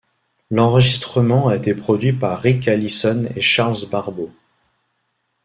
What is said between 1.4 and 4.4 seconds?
a été produit par Rick Allison et Charles Barbeau.